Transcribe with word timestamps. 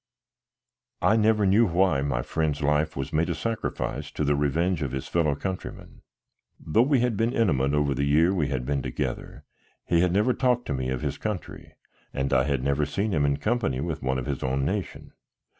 I 1.03 1.15
never 1.15 1.45
knew 1.45 1.67
why 1.67 2.01
my 2.01 2.23
friend's 2.23 2.63
life 2.63 2.95
was 2.95 3.13
made 3.13 3.29
a 3.29 3.35
sacrifice 3.35 4.09
to 4.13 4.23
the 4.23 4.35
revenge 4.35 4.81
of 4.81 4.93
his 4.93 5.07
fellow 5.07 5.35
countrymen. 5.35 6.01
Though 6.59 6.81
we 6.81 7.01
had 7.01 7.15
been 7.15 7.33
intimate 7.33 7.75
in 7.75 7.93
the 7.93 8.03
year 8.03 8.33
we 8.33 8.47
had 8.47 8.65
been 8.65 8.81
together, 8.81 9.45
he 9.85 9.99
had 10.01 10.11
never 10.11 10.33
talked 10.33 10.65
to 10.65 10.73
me 10.73 10.89
of 10.89 11.01
his 11.01 11.19
country 11.19 11.75
and 12.15 12.33
I 12.33 12.45
had 12.45 12.63
never 12.63 12.83
seen 12.83 13.11
him 13.11 13.27
in 13.27 13.37
company 13.37 13.79
with 13.79 14.01
one 14.01 14.17
of 14.17 14.25
his 14.25 14.41
own 14.41 14.65
nation. 14.65 15.13